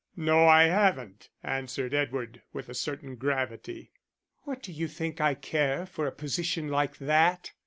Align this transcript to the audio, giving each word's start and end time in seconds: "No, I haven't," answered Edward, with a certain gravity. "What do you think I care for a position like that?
"No, 0.17 0.47
I 0.47 0.63
haven't," 0.63 1.29
answered 1.43 1.93
Edward, 1.93 2.41
with 2.53 2.69
a 2.69 2.73
certain 2.73 3.13
gravity. 3.17 3.91
"What 4.45 4.63
do 4.63 4.71
you 4.71 4.87
think 4.87 5.21
I 5.21 5.35
care 5.35 5.85
for 5.85 6.07
a 6.07 6.11
position 6.11 6.69
like 6.69 6.97
that? 6.97 7.51